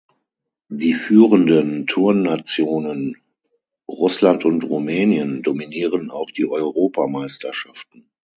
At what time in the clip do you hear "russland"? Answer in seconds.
3.87-4.45